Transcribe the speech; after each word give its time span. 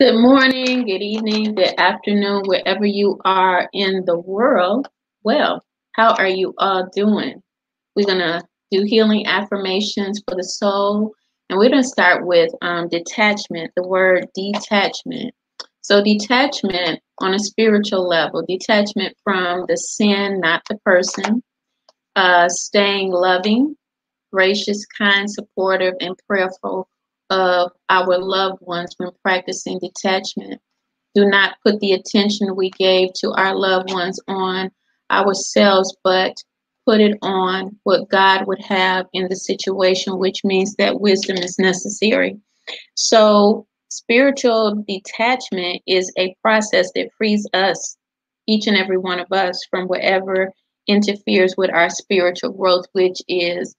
Good 0.00 0.16
morning, 0.16 0.86
good 0.86 1.02
evening, 1.02 1.54
good 1.54 1.78
afternoon, 1.78 2.42
wherever 2.46 2.84
you 2.84 3.20
are 3.24 3.68
in 3.72 4.04
the 4.06 4.18
world. 4.18 4.88
Well, 5.22 5.64
how 5.92 6.14
are 6.14 6.26
you 6.26 6.52
all 6.58 6.90
doing? 6.92 7.40
We're 7.94 8.06
going 8.06 8.18
to 8.18 8.42
do 8.72 8.82
healing 8.82 9.28
affirmations 9.28 10.20
for 10.26 10.34
the 10.34 10.42
soul. 10.42 11.12
And 11.48 11.60
we're 11.60 11.68
going 11.68 11.84
to 11.84 11.88
start 11.88 12.26
with 12.26 12.50
um, 12.60 12.88
detachment, 12.88 13.70
the 13.76 13.86
word 13.86 14.26
detachment. 14.34 15.32
So, 15.82 16.02
detachment 16.02 17.00
on 17.20 17.32
a 17.32 17.38
spiritual 17.38 18.08
level, 18.08 18.44
detachment 18.44 19.16
from 19.22 19.64
the 19.68 19.76
sin, 19.76 20.40
not 20.40 20.62
the 20.68 20.76
person, 20.78 21.40
uh, 22.16 22.48
staying 22.48 23.12
loving, 23.12 23.76
gracious, 24.32 24.84
kind, 24.86 25.30
supportive, 25.30 25.94
and 26.00 26.16
prayerful 26.26 26.88
of 27.30 27.70
our 27.88 28.18
loved 28.18 28.60
ones 28.62 28.94
when 28.98 29.10
practicing 29.22 29.78
detachment. 29.78 30.60
Do 31.14 31.26
not 31.26 31.56
put 31.64 31.80
the 31.80 31.92
attention 31.92 32.56
we 32.56 32.70
gave 32.70 33.12
to 33.20 33.32
our 33.32 33.54
loved 33.54 33.92
ones 33.92 34.18
on 34.26 34.70
ourselves, 35.10 35.96
but 36.02 36.34
put 36.86 37.00
it 37.00 37.16
on 37.22 37.78
what 37.84 38.08
God 38.08 38.46
would 38.46 38.60
have 38.62 39.06
in 39.12 39.28
the 39.28 39.36
situation, 39.36 40.18
which 40.18 40.44
means 40.44 40.74
that 40.76 41.00
wisdom 41.00 41.36
is 41.38 41.58
necessary. 41.58 42.36
So, 42.94 43.66
spiritual 43.88 44.84
detachment 44.86 45.82
is 45.86 46.12
a 46.18 46.34
process 46.42 46.90
that 46.94 47.10
frees 47.16 47.46
us, 47.54 47.96
each 48.46 48.66
and 48.66 48.76
every 48.76 48.98
one 48.98 49.20
of 49.20 49.30
us, 49.32 49.64
from 49.70 49.86
whatever 49.86 50.52
interferes 50.86 51.54
with 51.56 51.70
our 51.70 51.88
spiritual 51.88 52.52
growth, 52.52 52.86
which 52.92 53.20
is 53.28 53.74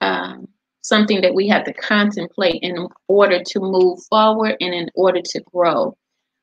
um, 0.00 0.48
something 0.88 1.20
that 1.20 1.34
we 1.34 1.46
have 1.48 1.64
to 1.64 1.72
contemplate 1.72 2.60
in 2.62 2.88
order 3.06 3.42
to 3.44 3.60
move 3.60 4.00
forward 4.08 4.56
and 4.60 4.74
in 4.74 4.88
order 4.94 5.20
to 5.22 5.42
grow. 5.52 5.96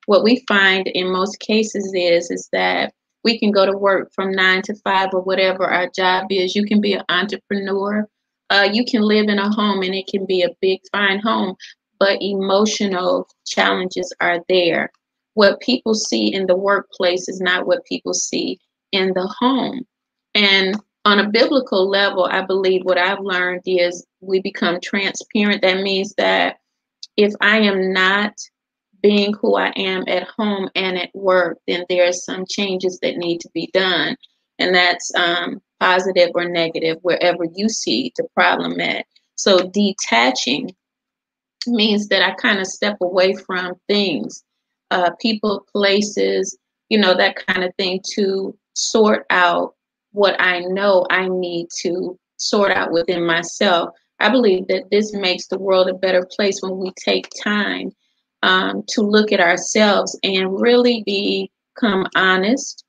What 0.05 0.23
we 0.23 0.43
find 0.47 0.87
in 0.87 1.11
most 1.11 1.39
cases 1.39 1.91
is 1.95 2.29
is 2.29 2.47
that 2.51 2.93
we 3.23 3.39
can 3.39 3.51
go 3.51 3.65
to 3.65 3.75
work 3.75 4.11
from 4.13 4.31
nine 4.31 4.61
to 4.63 4.75
five 4.75 5.09
or 5.13 5.21
whatever 5.21 5.65
our 5.65 5.89
job 5.89 6.27
is. 6.29 6.55
You 6.55 6.63
can 6.63 6.79
be 6.79 6.93
an 6.93 7.03
entrepreneur. 7.09 8.07
Uh, 8.51 8.69
you 8.71 8.85
can 8.85 9.01
live 9.01 9.27
in 9.27 9.39
a 9.39 9.51
home 9.51 9.81
and 9.81 9.95
it 9.95 10.05
can 10.07 10.27
be 10.27 10.43
a 10.43 10.55
big, 10.61 10.79
fine 10.91 11.19
home, 11.19 11.55
but 11.99 12.21
emotional 12.21 13.27
challenges 13.47 14.13
are 14.21 14.41
there. 14.47 14.91
What 15.33 15.59
people 15.59 15.95
see 15.95 16.31
in 16.31 16.45
the 16.45 16.55
workplace 16.55 17.27
is 17.27 17.41
not 17.41 17.65
what 17.65 17.83
people 17.85 18.13
see 18.13 18.59
in 18.91 19.13
the 19.15 19.27
home. 19.39 19.81
And 20.35 20.75
on 21.05 21.19
a 21.19 21.29
biblical 21.29 21.89
level, 21.89 22.25
I 22.25 22.41
believe 22.41 22.81
what 22.83 22.97
I've 22.97 23.19
learned 23.19 23.61
is 23.65 24.05
we 24.25 24.41
become 24.41 24.79
transparent. 24.81 25.61
That 25.61 25.81
means 25.81 26.13
that 26.17 26.57
if 27.17 27.33
I 27.41 27.59
am 27.59 27.93
not 27.93 28.33
being 29.01 29.33
who 29.33 29.55
I 29.55 29.69
am 29.75 30.03
at 30.07 30.27
home 30.27 30.69
and 30.75 30.97
at 30.97 31.13
work, 31.13 31.59
then 31.67 31.85
there 31.89 32.07
are 32.07 32.13
some 32.13 32.45
changes 32.49 32.99
that 33.01 33.17
need 33.17 33.39
to 33.41 33.49
be 33.53 33.69
done. 33.73 34.17
And 34.57 34.73
that's 34.73 35.13
um, 35.15 35.61
positive 35.79 36.31
or 36.33 36.45
negative, 36.45 36.97
wherever 37.01 37.45
you 37.53 37.69
see 37.69 38.11
the 38.15 38.27
problem 38.33 38.79
at. 38.79 39.05
So 39.35 39.69
detaching 39.69 40.71
means 41.67 42.07
that 42.07 42.23
I 42.23 42.33
kind 42.35 42.59
of 42.59 42.67
step 42.67 42.97
away 43.01 43.35
from 43.35 43.73
things, 43.87 44.43
uh, 44.91 45.11
people, 45.21 45.65
places, 45.71 46.57
you 46.89 46.97
know, 46.97 47.15
that 47.15 47.45
kind 47.47 47.63
of 47.63 47.73
thing 47.75 48.01
to 48.15 48.57
sort 48.73 49.25
out 49.29 49.75
what 50.11 50.39
I 50.39 50.59
know 50.59 51.05
I 51.09 51.27
need 51.27 51.67
to 51.81 52.17
sort 52.37 52.71
out 52.71 52.91
within 52.91 53.25
myself. 53.25 53.89
I 54.19 54.29
believe 54.29 54.67
that 54.67 54.89
this 54.91 55.13
makes 55.13 55.47
the 55.47 55.59
world 55.59 55.89
a 55.89 55.93
better 55.93 56.25
place 56.35 56.61
when 56.61 56.77
we 56.77 56.91
take 56.97 57.29
time 57.43 57.91
um, 58.43 58.83
to 58.89 59.01
look 59.01 59.31
at 59.31 59.39
ourselves 59.39 60.17
and 60.23 60.59
really 60.59 61.03
become 61.05 62.07
honest 62.15 62.85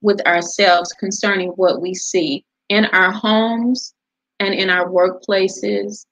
with 0.00 0.24
ourselves 0.26 0.92
concerning 0.98 1.50
what 1.50 1.80
we 1.80 1.94
see 1.94 2.44
in 2.68 2.86
our 2.86 3.12
homes 3.12 3.94
and 4.40 4.54
in 4.54 4.70
our 4.70 4.88
workplaces, 4.88 6.06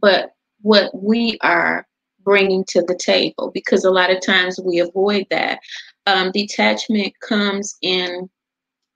but 0.00 0.32
what 0.62 0.90
we 0.94 1.38
are 1.42 1.86
bringing 2.24 2.64
to 2.66 2.82
the 2.82 2.96
table 2.96 3.50
because 3.52 3.84
a 3.84 3.90
lot 3.90 4.10
of 4.10 4.24
times 4.24 4.58
we 4.62 4.78
avoid 4.80 5.26
that. 5.30 5.60
Um, 6.06 6.30
detachment 6.32 7.12
comes 7.20 7.76
in 7.82 8.28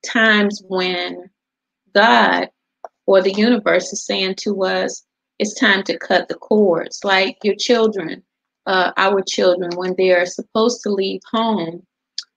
times 0.04 0.62
when 0.66 1.28
God 1.94 2.48
or 3.08 3.22
the 3.22 3.32
universe 3.32 3.90
is 3.90 4.04
saying 4.04 4.34
to 4.34 4.64
us, 4.64 5.02
it's 5.38 5.58
time 5.58 5.82
to 5.82 5.98
cut 5.98 6.28
the 6.28 6.34
cords. 6.34 7.00
Like 7.02 7.38
your 7.42 7.54
children, 7.54 8.22
uh, 8.66 8.92
our 8.98 9.22
children, 9.26 9.70
when 9.76 9.94
they're 9.96 10.26
supposed 10.26 10.82
to 10.82 10.90
leave 10.90 11.22
home, 11.32 11.82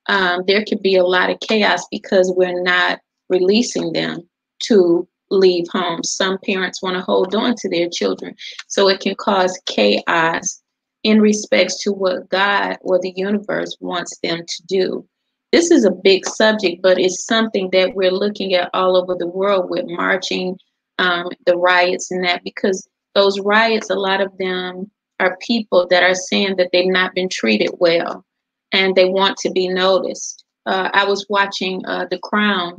um, 0.08 0.44
there 0.46 0.64
could 0.64 0.82
be 0.82 0.96
a 0.96 1.04
lot 1.04 1.28
of 1.28 1.40
chaos 1.40 1.86
because 1.90 2.32
we're 2.34 2.62
not 2.62 3.00
releasing 3.28 3.92
them 3.92 4.26
to 4.60 5.06
leave 5.30 5.66
home. 5.70 6.02
Some 6.04 6.38
parents 6.38 6.82
want 6.82 6.96
to 6.96 7.02
hold 7.02 7.34
on 7.34 7.54
to 7.56 7.68
their 7.68 7.90
children, 7.90 8.34
so 8.66 8.88
it 8.88 9.00
can 9.00 9.14
cause 9.16 9.60
chaos 9.66 10.62
in 11.02 11.20
respects 11.20 11.82
to 11.82 11.92
what 11.92 12.30
God 12.30 12.78
or 12.80 12.98
the 12.98 13.12
universe 13.14 13.76
wants 13.78 14.18
them 14.22 14.38
to 14.38 14.62
do 14.66 15.06
this 15.52 15.70
is 15.70 15.84
a 15.84 15.90
big 15.90 16.26
subject, 16.26 16.82
but 16.82 16.98
it's 16.98 17.26
something 17.26 17.68
that 17.72 17.94
we're 17.94 18.10
looking 18.10 18.54
at 18.54 18.70
all 18.72 18.96
over 18.96 19.14
the 19.14 19.26
world 19.26 19.68
with 19.68 19.84
marching, 19.86 20.56
um, 20.98 21.28
the 21.46 21.56
riots, 21.56 22.10
and 22.10 22.24
that 22.24 22.42
because 22.42 22.88
those 23.14 23.38
riots, 23.40 23.90
a 23.90 23.94
lot 23.94 24.22
of 24.22 24.36
them 24.38 24.90
are 25.20 25.36
people 25.40 25.86
that 25.88 26.02
are 26.02 26.14
saying 26.14 26.56
that 26.56 26.70
they've 26.72 26.90
not 26.90 27.14
been 27.14 27.28
treated 27.28 27.70
well 27.78 28.24
and 28.72 28.96
they 28.96 29.04
want 29.04 29.36
to 29.38 29.50
be 29.50 29.68
noticed. 29.68 30.44
Uh, 30.64 30.88
I 30.92 31.04
was 31.04 31.26
watching 31.28 31.84
uh, 31.86 32.06
The 32.10 32.18
Crown 32.18 32.78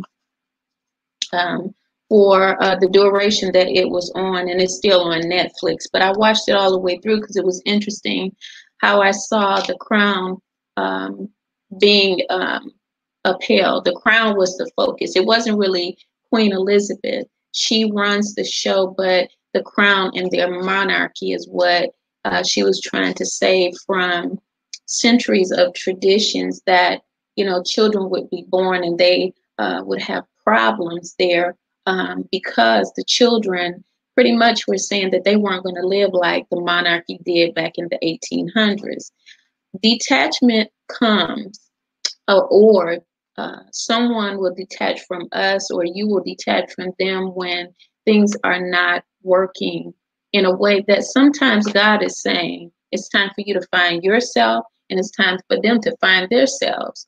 um, 1.32 1.76
for 2.10 2.62
uh, 2.62 2.76
the 2.76 2.90
duration 2.90 3.52
that 3.54 3.68
it 3.68 3.90
was 3.90 4.12
on, 4.16 4.50
and 4.50 4.60
it's 4.60 4.78
still 4.78 5.02
on 5.02 5.22
Netflix, 5.22 5.86
but 5.92 6.02
I 6.02 6.12
watched 6.12 6.50
it 6.50 6.56
all 6.56 6.72
the 6.72 6.80
way 6.80 6.98
through 6.98 7.22
because 7.22 7.38
it 7.38 7.46
was 7.46 7.62
interesting 7.66 8.36
how 8.80 9.02
I 9.02 9.12
saw 9.12 9.60
The 9.60 9.76
Crown. 9.76 10.38
Um, 10.76 11.30
being 11.80 12.22
um, 12.30 12.72
upheld. 13.26 13.86
The 13.86 13.94
crown 13.94 14.38
was 14.38 14.58
the 14.58 14.70
focus. 14.76 15.16
It 15.16 15.26
wasn't 15.26 15.58
really 15.58 15.98
Queen 16.30 16.52
Elizabeth. 16.52 17.28
She 17.52 17.90
runs 17.92 18.36
the 18.36 18.44
show, 18.44 18.94
but 18.98 19.30
the 19.54 19.62
crown 19.62 20.12
and 20.16 20.32
their 20.32 20.50
monarchy 20.50 21.32
is 21.32 21.48
what 21.48 21.92
uh, 22.26 22.44
she 22.44 22.64
was 22.64 22.82
trying 22.82 23.14
to 23.16 23.26
save 23.26 23.74
from 23.86 24.40
centuries 24.86 25.52
of 25.52 25.74
traditions 25.74 26.62
that 26.66 27.02
you 27.36 27.46
know 27.46 27.64
children 27.64 28.10
would 28.10 28.30
be 28.30 28.46
born 28.50 28.84
and 28.84 28.98
they 28.98 29.34
uh, 29.58 29.82
would 29.86 30.02
have 30.02 30.24
problems 30.44 31.16
there 31.18 31.56
um, 31.86 32.28
because 32.32 32.92
the 32.96 33.04
children 33.04 33.84
pretty 34.16 34.32
much 34.32 34.68
were 34.68 34.78
saying 34.78 35.10
that 35.12 35.24
they 35.24 35.36
weren't 35.36 35.64
going 35.64 35.76
to 35.76 35.88
live 35.88 36.12
like 36.14 36.48
the 36.50 36.60
monarchy 36.60 37.20
did 37.26 37.54
back 37.56 37.74
in 37.78 37.88
the 37.90 38.00
1800s. 38.04 39.12
Detachment 39.82 40.70
comes 40.88 41.60
or 42.28 42.98
uh, 43.38 43.60
someone 43.72 44.38
will 44.38 44.54
detach 44.54 45.02
from 45.08 45.28
us 45.32 45.72
or 45.72 45.84
you 45.86 46.08
will 46.08 46.24
detach 46.24 46.72
from 46.74 46.92
them 47.00 47.34
when 47.36 47.74
things 48.06 48.36
are 48.44 48.62
not 48.62 49.04
working 49.24 49.94
in 50.34 50.46
a 50.46 50.56
way 50.56 50.84
that 50.88 51.04
sometimes 51.04 51.66
God 51.68 52.04
is 52.04 52.22
saying 52.22 52.72
it's 52.92 53.10
time 53.10 53.30
for 53.30 53.42
you 53.46 53.54
to 53.56 53.68
find 53.72 54.04
yourself 54.04 54.66
and 54.90 55.00
it's 55.00 55.12
time 55.12 55.40
for 55.48 55.60
them 55.62 55.80
to 55.82 55.96
find 56.00 56.30
themselves. 56.30 57.08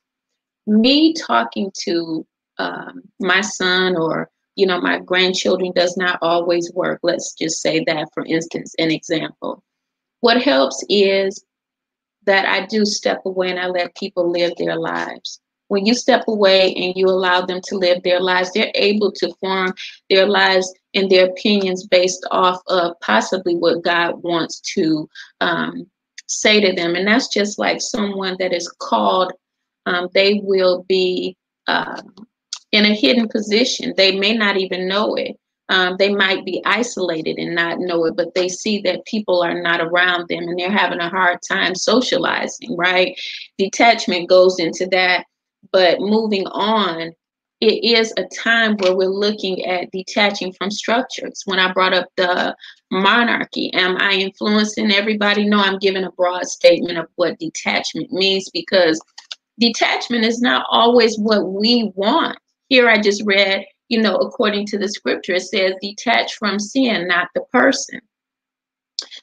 Me 0.66 1.14
talking 1.14 1.70
to 1.84 2.26
um, 2.58 3.02
my 3.20 3.40
son 3.40 3.96
or 3.96 4.28
you 4.56 4.66
know 4.66 4.80
my 4.80 4.98
grandchildren 4.98 5.70
does 5.74 5.96
not 5.96 6.18
always 6.22 6.72
work. 6.74 7.00
Let's 7.02 7.34
just 7.34 7.60
say 7.60 7.84
that, 7.86 8.08
for 8.14 8.24
instance, 8.24 8.74
an 8.78 8.90
example. 8.90 9.62
What 10.20 10.42
helps 10.42 10.82
is 10.88 11.44
that 12.26 12.46
I 12.46 12.66
do 12.66 12.84
step 12.84 13.22
away 13.24 13.50
and 13.50 13.58
I 13.58 13.66
let 13.66 13.96
people 13.96 14.30
live 14.30 14.52
their 14.56 14.76
lives. 14.76 15.40
When 15.68 15.84
you 15.84 15.94
step 15.94 16.24
away 16.28 16.72
and 16.74 16.94
you 16.96 17.06
allow 17.06 17.40
them 17.44 17.60
to 17.64 17.76
live 17.76 18.02
their 18.02 18.20
lives, 18.20 18.52
they're 18.52 18.70
able 18.74 19.10
to 19.12 19.34
form 19.40 19.74
their 20.10 20.26
lives 20.26 20.72
and 20.94 21.10
their 21.10 21.26
opinions 21.26 21.86
based 21.86 22.26
off 22.30 22.60
of 22.68 22.98
possibly 23.00 23.56
what 23.56 23.82
God 23.82 24.22
wants 24.22 24.60
to 24.74 25.08
um, 25.40 25.86
say 26.26 26.60
to 26.60 26.72
them. 26.72 26.94
And 26.94 27.06
that's 27.06 27.28
just 27.28 27.58
like 27.58 27.80
someone 27.80 28.36
that 28.38 28.52
is 28.52 28.68
called, 28.78 29.32
um, 29.86 30.08
they 30.14 30.40
will 30.42 30.84
be 30.88 31.36
uh, 31.66 32.00
in 32.70 32.84
a 32.84 32.94
hidden 32.94 33.28
position. 33.28 33.92
They 33.96 34.18
may 34.18 34.36
not 34.36 34.56
even 34.56 34.86
know 34.86 35.14
it. 35.16 35.36
Um, 35.68 35.96
they 35.98 36.14
might 36.14 36.44
be 36.44 36.62
isolated 36.64 37.38
and 37.38 37.54
not 37.54 37.80
know 37.80 38.04
it, 38.04 38.16
but 38.16 38.34
they 38.34 38.48
see 38.48 38.80
that 38.82 39.04
people 39.04 39.42
are 39.42 39.60
not 39.60 39.80
around 39.80 40.28
them 40.28 40.44
and 40.44 40.58
they're 40.58 40.70
having 40.70 41.00
a 41.00 41.08
hard 41.08 41.40
time 41.48 41.74
socializing, 41.74 42.76
right? 42.76 43.18
Detachment 43.58 44.28
goes 44.28 44.60
into 44.60 44.86
that. 44.92 45.24
But 45.72 46.00
moving 46.00 46.46
on, 46.46 47.12
it 47.60 47.84
is 47.84 48.12
a 48.16 48.24
time 48.24 48.76
where 48.76 48.94
we're 48.94 49.06
looking 49.08 49.64
at 49.64 49.90
detaching 49.90 50.52
from 50.52 50.70
structures. 50.70 51.42
When 51.46 51.58
I 51.58 51.72
brought 51.72 51.94
up 51.94 52.08
the 52.16 52.54
monarchy, 52.90 53.72
am 53.72 53.96
I 53.98 54.12
influencing 54.12 54.92
everybody? 54.92 55.48
No, 55.48 55.58
I'm 55.58 55.78
giving 55.78 56.04
a 56.04 56.12
broad 56.12 56.46
statement 56.46 56.98
of 56.98 57.08
what 57.16 57.38
detachment 57.38 58.12
means 58.12 58.50
because 58.50 59.00
detachment 59.58 60.24
is 60.24 60.40
not 60.40 60.66
always 60.70 61.18
what 61.18 61.48
we 61.48 61.90
want. 61.94 62.38
Here 62.68 62.88
I 62.88 63.00
just 63.00 63.22
read, 63.24 63.64
you 63.88 64.00
know, 64.00 64.16
according 64.16 64.66
to 64.66 64.78
the 64.78 64.88
scripture, 64.88 65.34
it 65.34 65.42
says 65.42 65.74
detach 65.80 66.34
from 66.34 66.58
sin, 66.58 67.06
not 67.06 67.28
the 67.34 67.42
person. 67.52 68.00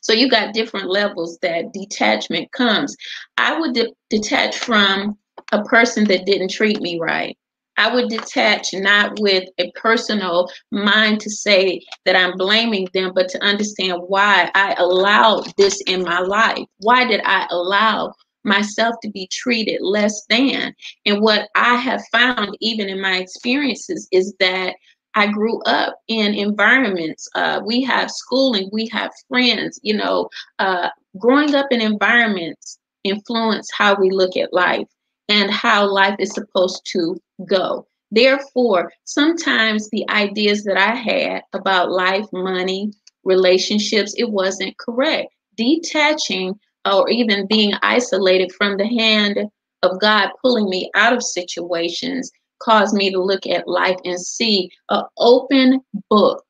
So 0.02 0.14
you 0.14 0.30
got 0.30 0.54
different 0.54 0.90
levels 0.90 1.38
that 1.42 1.74
detachment 1.74 2.52
comes. 2.52 2.96
I 3.38 3.60
would 3.60 3.74
de- 3.74 3.94
detach 4.10 4.58
from 4.58 5.18
a 5.52 5.64
person 5.64 6.06
that 6.06 6.26
didn't 6.26 6.52
treat 6.52 6.82
me 6.82 7.00
right. 7.00 7.38
I 7.78 7.94
would 7.94 8.10
detach 8.10 8.74
not 8.74 9.20
with 9.20 9.50
a 9.58 9.72
personal 9.72 10.48
mind 10.72 11.22
to 11.22 11.30
say 11.30 11.82
that 12.06 12.16
I'm 12.16 12.38
blaming 12.38 12.88
them, 12.94 13.14
but 13.16 13.30
to 13.30 13.44
understand 13.44 14.00
why 14.08 14.52
I 14.54 14.76
allowed 14.78 15.52
this 15.58 15.82
in 15.88 16.04
my 16.04 16.20
life. 16.20 16.66
Why 16.82 17.06
did 17.06 17.22
I 17.26 17.48
allow 17.50 18.14
myself 18.44 18.96
to 19.02 19.10
be 19.10 19.28
treated 19.32 19.82
less 19.82 20.26
than? 20.30 20.74
And 21.06 21.22
what 21.22 21.50
I 21.56 21.76
have 21.76 22.04
found, 22.12 22.58
even 22.62 22.90
in 22.90 23.02
my 23.02 23.18
experiences, 23.18 24.08
is 24.12 24.34
that 24.40 24.76
I 25.16 25.28
grew 25.28 25.62
up 25.64 25.96
in 26.08 26.34
environments. 26.34 27.30
Uh, 27.36 27.62
we 27.66 27.82
have 27.84 28.10
schooling, 28.10 28.70
we 28.72 28.88
have 28.92 29.12
friends, 29.28 29.80
you 29.84 29.96
know, 29.96 30.30
uh, 30.60 30.90
growing 31.20 31.54
up 31.56 31.68
in 31.72 31.82
environments 31.82 32.80
influence 33.04 33.70
how 33.78 33.96
we 34.00 34.10
look 34.10 34.36
at 34.38 34.54
life 34.54 34.88
and 35.30 35.52
how 35.52 35.86
life 35.86 36.16
is 36.20 36.34
supposed 36.34 36.82
to 36.94 37.18
go. 37.48 37.86
Therefore, 38.12 38.92
sometimes 39.06 39.90
the 39.90 40.08
ideas 40.10 40.64
that 40.64 40.78
I 40.78 40.96
had 40.96 41.42
about 41.54 41.92
life, 41.92 42.26
money, 42.32 42.92
relationships, 43.24 44.14
it 44.18 44.30
wasn't 44.30 44.78
correct. 44.78 45.34
Detaching 45.58 46.60
or 46.86 47.10
even 47.10 47.48
being 47.48 47.74
isolated 47.82 48.52
from 48.54 48.78
the 48.78 48.88
hand 48.88 49.40
of 49.84 50.00
God 50.00 50.30
pulling 50.42 50.70
me 50.70 50.90
out 50.96 51.14
of 51.14 51.24
situations 51.24 52.32
caused 52.60 52.96
me 52.96 53.12
to 53.12 53.22
look 53.22 53.46
at 53.46 53.68
life 53.68 53.98
and 54.06 54.20
see 54.20 54.70
an 54.90 55.04
open 55.18 55.82
book 56.10 56.44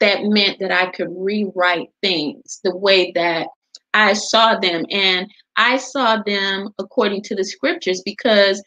that 0.00 0.24
meant 0.24 0.58
that 0.60 0.72
I 0.72 0.90
could 0.90 1.08
rewrite 1.10 1.88
things 2.02 2.60
the 2.62 2.76
way 2.76 3.12
that 3.12 3.48
I 3.94 4.12
saw 4.12 4.58
them. 4.58 4.84
And 4.90 5.30
I 5.56 5.78
saw 5.78 6.22
them 6.22 6.74
according 6.78 7.22
to 7.22 7.34
the 7.34 7.44
scriptures 7.44 8.02
because 8.04 8.62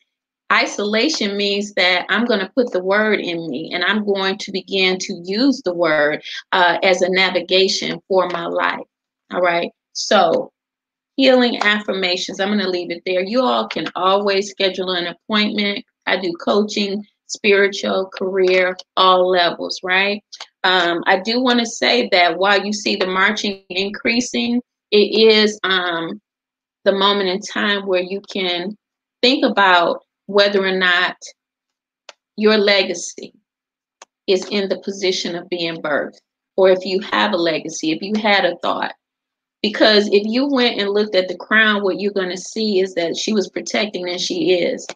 isolation 0.51 1.37
means 1.37 1.73
that 1.75 2.07
I'm 2.09 2.25
going 2.25 2.39
to 2.39 2.51
put 2.55 2.71
the 2.71 2.83
word 2.83 3.19
in 3.19 3.47
me 3.49 3.71
and 3.71 3.83
I'm 3.83 4.03
going 4.03 4.39
to 4.39 4.51
begin 4.51 4.97
to 4.97 5.21
use 5.23 5.61
the 5.63 5.73
word 5.73 6.23
uh, 6.51 6.79
as 6.81 7.03
a 7.03 7.09
navigation 7.09 7.99
for 8.07 8.27
my 8.29 8.47
life. 8.47 8.79
All 9.31 9.41
right. 9.41 9.69
So, 9.93 10.51
healing 11.19 11.61
affirmations, 11.63 12.39
I'm 12.39 12.47
going 12.47 12.59
to 12.59 12.69
leave 12.69 12.91
it 12.91 13.03
there. 13.05 13.21
You 13.21 13.41
all 13.41 13.67
can 13.67 13.87
always 13.93 14.49
schedule 14.49 14.91
an 14.91 15.07
appointment 15.07 15.83
I 16.05 16.17
do 16.17 16.31
coaching, 16.41 17.03
spiritual, 17.27 18.09
career, 18.17 18.77
all 18.95 19.29
levels, 19.29 19.81
right? 19.83 20.23
Um, 20.63 21.03
I 21.07 21.19
do 21.19 21.41
want 21.41 21.59
to 21.59 21.65
say 21.65 22.07
that 22.13 22.37
while 22.37 22.65
you 22.65 22.71
see 22.71 22.95
the 22.95 23.05
marching 23.05 23.63
increasing, 23.69 24.61
it 24.91 25.33
is 25.35 25.59
um, 25.63 26.21
the 26.85 26.93
moment 26.93 27.27
in 27.27 27.41
time 27.41 27.85
where 27.85 28.01
you 28.01 28.21
can 28.31 28.77
think 29.21 29.43
about 29.43 30.01
whether 30.27 30.65
or 30.65 30.77
not 30.77 31.17
your 32.37 32.57
legacy 32.57 33.33
is 34.25 34.45
in 34.45 34.69
the 34.69 34.79
position 34.85 35.35
of 35.35 35.49
being 35.49 35.81
birthed, 35.81 36.19
or 36.55 36.69
if 36.69 36.85
you 36.85 37.01
have 37.01 37.33
a 37.33 37.37
legacy, 37.37 37.91
if 37.91 38.01
you 38.01 38.13
had 38.21 38.45
a 38.45 38.55
thought. 38.63 38.93
Because 39.61 40.07
if 40.07 40.23
you 40.25 40.47
went 40.47 40.79
and 40.79 40.91
looked 40.91 41.15
at 41.15 41.27
the 41.27 41.37
crown, 41.37 41.83
what 41.83 41.99
you're 41.99 42.13
going 42.13 42.29
to 42.29 42.37
see 42.37 42.79
is 42.79 42.93
that 42.95 43.17
she 43.17 43.33
was 43.33 43.49
protecting, 43.49 44.07
and 44.07 44.19
she 44.19 44.53
is. 44.53 44.87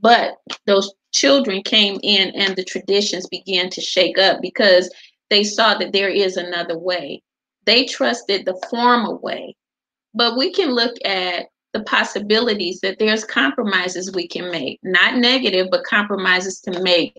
But 0.00 0.36
those 0.66 0.92
children 1.12 1.62
came 1.62 1.98
in 2.02 2.30
and 2.34 2.54
the 2.54 2.64
traditions 2.64 3.26
began 3.26 3.70
to 3.70 3.80
shake 3.80 4.18
up 4.18 4.40
because 4.40 4.90
they 5.30 5.44
saw 5.44 5.76
that 5.78 5.92
there 5.92 6.08
is 6.08 6.36
another 6.36 6.78
way. 6.78 7.22
They 7.64 7.84
trusted 7.84 8.44
the 8.44 8.60
former 8.70 9.16
way. 9.16 9.56
But 10.14 10.36
we 10.36 10.52
can 10.52 10.70
look 10.70 10.94
at 11.04 11.46
the 11.72 11.82
possibilities 11.82 12.80
that 12.80 12.98
there's 12.98 13.24
compromises 13.24 14.12
we 14.12 14.26
can 14.26 14.50
make, 14.50 14.80
not 14.82 15.16
negative, 15.16 15.68
but 15.70 15.84
compromises 15.84 16.60
to 16.60 16.82
make 16.82 17.14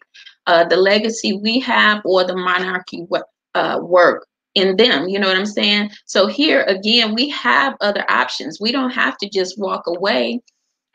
uh, 0.48 0.64
the 0.66 0.78
legacy 0.78 1.34
we 1.34 1.60
have 1.60 2.02
or 2.04 2.24
the 2.24 2.36
monarchy 2.36 3.06
uh, 3.54 3.80
work 3.82 4.28
in 4.56 4.76
them. 4.78 5.08
You 5.08 5.20
know 5.20 5.28
what 5.28 5.38
I'm 5.38 5.46
saying? 5.46 5.92
So 6.06 6.28
here 6.28 6.64
again, 6.64 7.14
we 7.14 7.30
have 7.30 7.76
other 7.82 8.06
options. 8.10 8.60
We 8.60 8.72
don't 8.72 8.92
have 8.92 9.18
to 9.18 9.30
just 9.30 9.60
walk 9.60 9.84
away. 9.88 10.42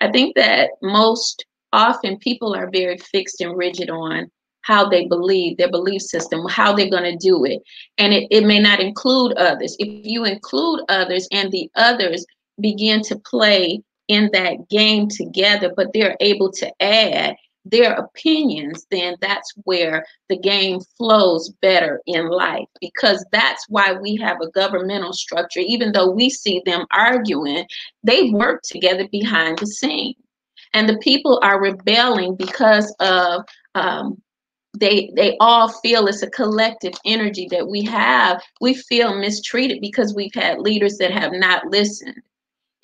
I 0.01 0.11
think 0.11 0.35
that 0.37 0.71
most 0.83 1.45
often 1.73 2.19
people 2.19 2.55
are 2.55 2.71
very 2.71 2.99
fixed 2.99 3.41
and 3.41 3.57
rigid 3.57 3.91
on 3.91 4.31
how 4.63 4.89
they 4.89 5.07
believe, 5.07 5.57
their 5.57 5.71
belief 5.71 6.03
system, 6.03 6.47
how 6.49 6.73
they're 6.73 6.91
going 6.91 7.03
to 7.05 7.17
do 7.17 7.45
it. 7.45 7.61
And 7.99 8.15
it, 8.15 8.27
it 8.31 8.47
may 8.47 8.59
not 8.59 8.81
include 8.81 9.35
others. 9.35 9.77
If 9.79 10.07
you 10.07 10.25
include 10.25 10.81
others 10.89 11.29
and 11.33 11.53
the 11.53 11.71
others 11.77 12.25
begin 12.61 13.03
to 13.03 13.19
play 13.19 13.83
in 14.09 14.31
that 14.33 14.69
game 14.71 15.09
together, 15.09 15.73
but 15.77 15.93
they're 15.93 16.17
able 16.21 16.51
to 16.53 16.73
add 16.83 17.37
their 17.65 17.95
opinions, 17.95 18.87
then 18.91 19.17
that's 19.21 19.53
where 19.65 20.05
the 20.29 20.39
game 20.39 20.81
flows 20.99 21.51
better 21.63 22.01
in 22.07 22.29
life. 22.29 22.69
Because 22.81 23.25
that's 23.33 23.65
why 23.69 23.93
we 23.93 24.17
have 24.17 24.41
a 24.41 24.51
governmental 24.51 25.13
structure. 25.13 25.61
Even 25.61 25.93
though 25.93 26.11
we 26.11 26.29
see 26.29 26.63
them 26.67 26.85
arguing, 26.91 27.67
they 28.03 28.31
work 28.31 28.63
together 28.63 29.09
behind 29.11 29.59
the 29.59 29.67
scenes 29.67 30.17
and 30.75 30.89
the 30.89 30.99
people 30.99 31.41
are 31.43 31.63
rebelling 31.63 32.35
because 32.35 32.95
of 33.01 33.45
um, 33.75 34.21
they 34.77 35.11
they 35.15 35.37
all 35.41 35.69
feel 35.69 36.07
it's 36.07 36.23
a 36.23 36.31
collective 36.31 36.93
energy 37.07 37.47
that 37.51 37.67
we 37.67 37.83
have. 37.85 38.43
We 38.61 38.75
feel 38.75 39.17
mistreated 39.19 39.81
because 39.81 40.15
we've 40.15 40.35
had 40.35 40.59
leaders 40.59 40.99
that 40.99 41.13
have 41.13 41.33
not 41.33 41.67
listened 41.67 42.21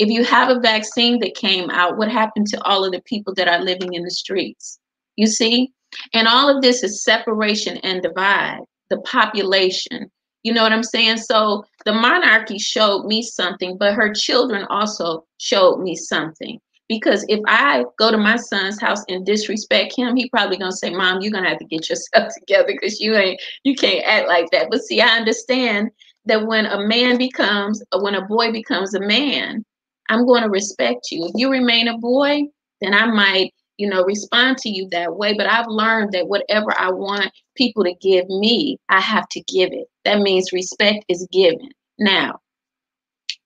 if 0.00 0.08
you 0.08 0.24
have 0.24 0.48
a 0.48 0.58
vaccine 0.58 1.20
that 1.20 1.34
came 1.34 1.68
out 1.68 1.98
what 1.98 2.10
happened 2.10 2.46
to 2.46 2.64
all 2.64 2.86
of 2.86 2.92
the 2.92 3.02
people 3.02 3.34
that 3.34 3.48
are 3.48 3.62
living 3.62 3.92
in 3.92 4.02
the 4.02 4.10
streets? 4.10 4.80
You 5.16 5.26
see? 5.26 5.72
And 6.14 6.26
all 6.26 6.48
of 6.48 6.62
this 6.62 6.82
is 6.82 7.04
separation 7.04 7.76
and 7.78 8.02
divide 8.02 8.60
the 8.88 8.96
population. 9.02 10.10
You 10.42 10.54
know 10.54 10.62
what 10.62 10.72
i'm 10.72 10.82
saying? 10.82 11.18
So 11.18 11.66
the 11.84 11.92
monarchy 11.92 12.58
showed 12.58 13.04
me 13.04 13.20
something 13.20 13.76
but 13.76 13.92
her 13.92 14.14
children 14.14 14.64
also 14.70 15.26
showed 15.36 15.80
me 15.80 15.94
something. 15.94 16.58
Because 16.88 17.26
if 17.28 17.40
I 17.46 17.84
go 17.98 18.10
to 18.10 18.16
my 18.16 18.36
son's 18.36 18.80
house 18.80 19.04
and 19.08 19.26
disrespect 19.26 19.94
him, 19.94 20.16
he 20.16 20.30
probably 20.30 20.56
gonna 20.56 20.72
say, 20.72 20.90
"Mom, 20.90 21.20
you're 21.20 21.30
gonna 21.30 21.48
have 21.48 21.58
to 21.58 21.64
get 21.66 21.90
yourself 21.90 22.32
together 22.38 22.66
because 22.66 23.00
you 23.00 23.16
ain't, 23.16 23.40
you 23.64 23.76
can't 23.76 24.04
act 24.06 24.28
like 24.28 24.50
that." 24.50 24.68
But 24.70 24.82
see, 24.82 25.00
I 25.00 25.18
understand 25.18 25.90
that 26.24 26.46
when 26.46 26.66
a 26.66 26.86
man 26.88 27.18
becomes, 27.18 27.82
when 28.00 28.14
a 28.14 28.26
boy 28.26 28.50
becomes 28.50 28.94
a 28.94 29.00
man, 29.00 29.64
I'm 30.10 30.26
going 30.26 30.42
to 30.42 30.50
respect 30.50 31.10
you. 31.10 31.24
If 31.24 31.32
you 31.36 31.50
remain 31.50 31.88
a 31.88 31.96
boy, 31.96 32.42
then 32.80 32.92
I 32.92 33.06
might, 33.06 33.54
you 33.78 33.88
know, 33.88 34.02
respond 34.02 34.58
to 34.58 34.68
you 34.68 34.88
that 34.90 35.16
way. 35.16 35.34
But 35.34 35.46
I've 35.46 35.68
learned 35.68 36.12
that 36.12 36.28
whatever 36.28 36.78
I 36.78 36.90
want 36.90 37.30
people 37.56 37.84
to 37.84 37.94
give 37.94 38.28
me, 38.28 38.76
I 38.88 39.00
have 39.00 39.28
to 39.30 39.40
give 39.42 39.72
it. 39.72 39.86
That 40.04 40.20
means 40.20 40.52
respect 40.52 41.04
is 41.08 41.26
given. 41.32 41.70
Now, 41.98 42.40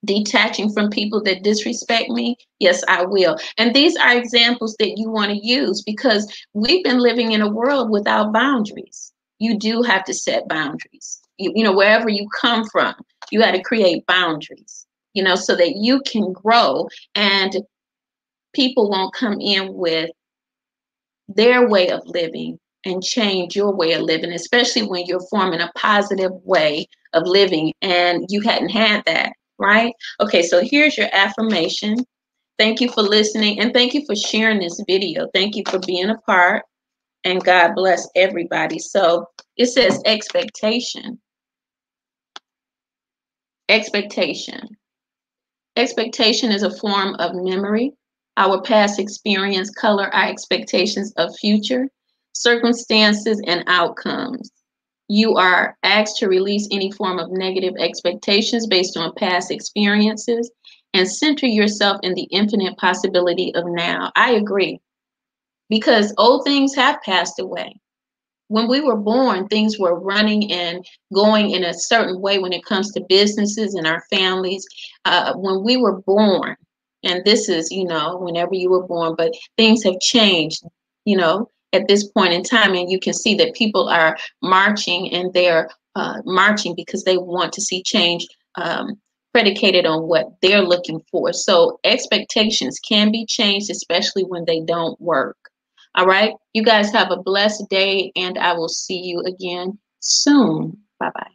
detaching 0.05 0.73
from 0.73 0.91
people 0.91 1.23
that 1.25 1.43
disrespect 1.43 2.09
me? 2.09 2.37
Yes, 2.61 2.83
I 2.89 3.05
will. 3.05 3.37
And 3.59 3.75
these 3.75 3.97
are 3.97 4.17
examples 4.17 4.75
that 4.79 4.95
you 4.97 5.11
want 5.11 5.33
to 5.33 5.47
use 5.47 5.83
because 5.83 6.33
we've 6.55 6.85
been 6.85 6.99
living 6.99 7.33
in 7.33 7.43
a 7.43 7.51
world 7.51 7.91
without 7.91 8.33
boundaries. 8.33 9.13
You 9.39 9.59
do 9.59 9.83
have 9.83 10.05
to 10.05 10.15
set 10.15 10.49
boundaries. 10.49 11.21
You, 11.39 11.53
you 11.55 11.65
know, 11.65 11.77
wherever 11.77 12.09
you 12.09 12.27
come 12.41 12.65
from, 12.71 12.95
you 13.31 13.39
got 13.39 13.53
to 13.53 13.63
create 13.63 14.07
boundaries, 14.07 14.84
you 15.15 15.23
know, 15.23 15.35
so 15.37 15.57
that 15.57 15.77
you 15.77 16.01
can 16.03 16.33
grow 16.33 16.89
and 17.15 17.57
people 18.55 18.91
won't 18.91 19.15
come 19.15 19.41
in 19.41 19.75
with 19.75 20.11
their 21.29 21.69
way 21.69 21.89
of 21.91 22.03
living 22.07 22.59
and 22.85 23.03
change 23.03 23.57
your 23.57 23.75
way 23.75 23.93
of 23.93 24.03
living, 24.03 24.33
especially 24.33 24.83
when 24.83 25.07
you're 25.07 25.27
forming 25.31 25.61
a 25.61 25.73
positive 25.75 26.33
way 26.45 26.87
of 27.15 27.27
living 27.27 27.73
and 27.81 28.27
you 28.29 28.43
hadn't 28.43 28.69
had 28.69 29.03
that 29.07 29.33
right? 29.59 29.93
Okay, 30.21 30.43
so 30.43 30.63
here's 30.63 30.97
your 30.97 31.09
affirmation. 31.13 31.97
Thank 32.59 32.81
you 32.81 32.91
for 32.91 33.03
listening 33.03 33.61
and 33.61 33.73
thank 33.73 33.95
you 33.95 34.05
for 34.07 34.15
sharing 34.15 34.61
this 34.61 34.81
video. 34.87 35.29
Thank 35.35 35.57
you 35.57 35.65
for 35.69 35.79
being 35.81 36.11
a 36.11 36.19
part 36.19 36.65
and 37.25 37.43
God 37.43 37.75
bless 37.75 38.09
everybody. 38.15 38.79
So 38.79 39.27
it 39.57 39.67
says 39.67 40.01
expectation. 40.05 41.21
Expectation. 43.69 44.74
Expectation 45.77 46.53
is 46.53 46.63
a 46.63 46.71
form 46.71 47.17
of 47.17 47.35
memory. 47.35 47.93
Our 48.37 48.61
past 48.63 48.99
experience 49.01 49.71
color 49.71 50.13
our 50.15 50.25
expectations 50.25 51.13
of 51.17 51.37
future. 51.37 51.89
circumstances, 52.37 53.41
and 53.47 53.65
outcomes. 53.69 54.51
You 55.09 55.37
are 55.37 55.77
asked 55.83 56.17
to 56.19 56.29
release 56.29 56.69
any 56.71 56.91
form 56.91 57.19
of 57.19 57.31
negative 57.31 57.75
expectations 57.79 58.67
based 58.67 58.97
on 58.97 59.15
past 59.15 59.51
experiences 59.51 60.51
and 60.95 61.09
center 61.09 61.47
yourself 61.47 62.01
in 62.03 62.15
the 62.15 62.25
infinite 62.25 62.77
possibility 62.77 63.55
of 63.55 63.65
now. 63.67 64.11
I 64.17 64.33
agree 64.33 64.81
because 65.71 66.15
old 66.19 66.45
things 66.45 66.75
have 66.75 67.03
passed 67.03 67.39
away. 67.39 67.81
When 68.49 68.69
we 68.69 68.81
were 68.81 68.97
born, 68.97 69.49
things 69.49 69.79
were 69.79 69.99
running 69.99 70.53
and 70.53 70.85
going 71.13 71.51
in 71.51 71.65
a 71.65 71.75
certain 71.75 72.21
way 72.21 72.39
when 72.39 72.53
it 72.53 72.65
comes 72.65 72.93
to 72.93 73.07
businesses 73.09 73.75
and 73.75 73.87
our 73.87 74.03
families. 74.11 74.67
Uh, 75.05 75.35
when 75.35 75.65
we 75.65 75.77
were 75.77 76.01
born, 76.03 76.57
and 77.05 77.25
this 77.25 77.49
is, 77.49 77.71
you 77.71 77.85
know, 77.85 78.17
whenever 78.17 78.55
you 78.55 78.71
were 78.71 78.87
born, 78.87 79.15
but 79.17 79.33
things 79.57 79.83
have 79.85 80.01
changed, 80.01 80.63
you 81.05 81.17
know, 81.17 81.51
at 81.73 81.89
this 81.89 82.09
point 82.09 82.33
in 82.33 82.43
time. 82.43 82.75
And 82.75 82.91
you 82.91 82.99
can 82.99 83.13
see 83.13 83.35
that 83.37 83.55
people 83.55 83.89
are 83.89 84.17
marching 84.43 85.13
and 85.13 85.33
they're 85.33 85.69
uh, 85.97 86.21
marching 86.25 86.75
because 86.75 87.05
they 87.05 87.19
want 87.19 87.53
to 87.55 87.61
see 87.61 87.83
change 87.83 88.27
um, 88.57 89.01
predicated 89.33 89.85
on 89.85 90.05
what 90.05 90.29
they're 90.43 90.63
looking 90.63 91.01
for. 91.11 91.33
So 91.33 91.79
expectations 91.85 92.79
can 92.79 93.11
be 93.11 93.27
changed, 93.27 93.71
especially 93.71 94.23
when 94.23 94.45
they 94.45 94.61
don't 94.61 94.99
work. 95.01 95.37
All 95.95 96.07
right. 96.07 96.35
You 96.53 96.65
guys 96.65 96.93
have 96.93 97.11
a 97.11 97.23
blessed 97.23 97.69
day, 97.71 98.13
and 98.17 98.39
I 98.39 98.53
will 98.55 98.69
see 98.69 99.01
you 99.01 99.21
again 99.21 99.79
soon. 100.01 100.79
Bye 100.99 101.11
bye. 101.15 101.31